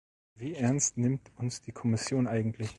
Wie 0.33 0.55
ernst 0.55 0.97
nimmt 0.97 1.31
uns 1.37 1.61
die 1.61 1.73
Kommission 1.73 2.25
eigentlich? 2.25 2.69